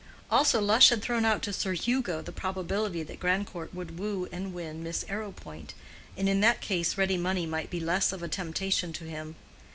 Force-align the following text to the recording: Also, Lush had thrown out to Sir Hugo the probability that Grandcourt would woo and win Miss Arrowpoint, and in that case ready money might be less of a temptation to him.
Also, 0.31 0.59
Lush 0.59 0.89
had 0.89 1.03
thrown 1.03 1.25
out 1.25 1.43
to 1.43 1.53
Sir 1.53 1.73
Hugo 1.73 2.23
the 2.23 2.31
probability 2.31 3.03
that 3.03 3.19
Grandcourt 3.19 3.71
would 3.75 3.99
woo 3.99 4.27
and 4.31 4.51
win 4.51 4.81
Miss 4.81 5.05
Arrowpoint, 5.07 5.75
and 6.17 6.27
in 6.27 6.39
that 6.41 6.59
case 6.59 6.97
ready 6.97 7.17
money 7.17 7.45
might 7.45 7.69
be 7.69 7.79
less 7.79 8.11
of 8.11 8.23
a 8.23 8.27
temptation 8.27 8.93
to 8.93 9.03
him. 9.05 9.35